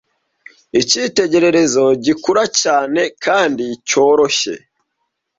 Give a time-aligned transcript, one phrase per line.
[0.81, 4.53] icyitegererezo gikura cyane kandi cyoroshye,